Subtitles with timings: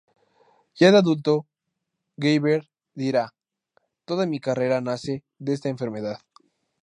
[0.73, 1.45] Ya de adulto,
[2.17, 3.35] Gaber dirá:
[4.05, 6.17] "Toda mi carrera nace de esta enfermedad".